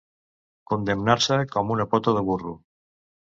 Condemnar-se 0.71 1.37
com 1.55 1.75
una 1.75 1.87
pota 1.93 2.17
de 2.17 2.25
burro. 2.31 2.55